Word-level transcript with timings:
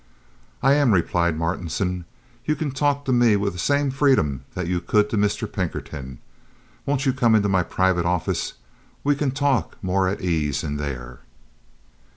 "I 0.63 0.73
am," 0.73 0.95
replied 0.95 1.37
Martinson. 1.37 2.05
"You 2.45 2.55
can 2.55 2.71
talk 2.71 3.05
to 3.05 3.13
me 3.13 3.35
with 3.35 3.53
the 3.53 3.59
same 3.59 3.91
freedom 3.91 4.45
that 4.55 4.65
you 4.65 4.81
could 4.81 5.11
to 5.11 5.15
Mr. 5.15 5.45
Pinkerton. 5.51 6.17
Won't 6.87 7.05
you 7.05 7.13
come 7.13 7.35
into 7.35 7.49
my 7.49 7.61
private 7.61 8.07
office? 8.07 8.53
We 9.03 9.15
can 9.15 9.29
talk 9.29 9.77
more 9.83 10.09
at 10.09 10.19
ease 10.19 10.63
in 10.63 10.77
there." 10.77 11.19